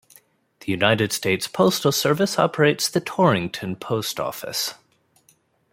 The 0.61 0.71
United 0.71 1.13
States 1.13 1.47
Postal 1.47 1.91
Service 1.91 2.39
operates 2.39 2.89
the 2.89 3.01
Torrington 3.01 3.75
Post 3.75 4.19
Office. 4.19 4.73